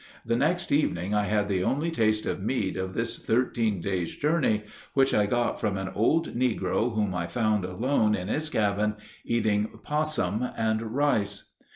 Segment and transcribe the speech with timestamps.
[0.25, 4.63] The next evening I had the only taste of meat of this thirteen days' journey,
[4.95, 9.69] which I got from an old negro whom I found alone in his cabin eating
[9.83, 11.49] possum and rice.